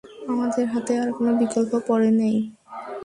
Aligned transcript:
আমাদের 0.31 0.65
হাতে 0.73 0.93
আর 1.01 1.09
কোনো 1.17 1.31
বিকল্প 1.41 1.71
পড়ে 1.87 2.09
নেই! 2.19 2.35